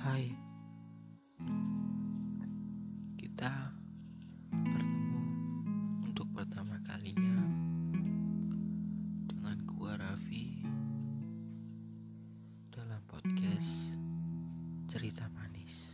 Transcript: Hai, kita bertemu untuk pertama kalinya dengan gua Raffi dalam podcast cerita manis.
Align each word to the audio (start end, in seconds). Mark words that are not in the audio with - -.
Hai, 0.00 0.32
kita 3.20 3.52
bertemu 4.48 5.20
untuk 6.08 6.24
pertama 6.32 6.80
kalinya 6.88 7.44
dengan 9.28 9.60
gua 9.68 10.00
Raffi 10.00 10.64
dalam 12.72 13.04
podcast 13.12 13.92
cerita 14.88 15.28
manis. 15.36 15.89